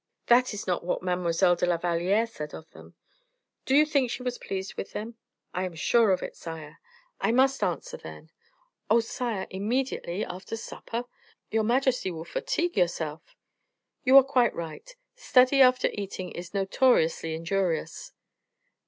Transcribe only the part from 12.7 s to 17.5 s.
yourself." "You are quite right; study after eating is notoriously